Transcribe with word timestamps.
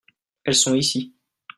elles 0.45 0.55
sont 0.55 0.73
ici. 0.73 1.13